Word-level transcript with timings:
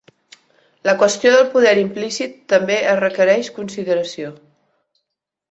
La 0.87 0.95
qüestió 1.03 1.33
del 1.35 1.45
poder 1.51 1.73
implícit 1.81 2.33
també 2.55 2.79
es 2.95 2.99
requereix 3.03 3.53
consideració. 3.61 4.35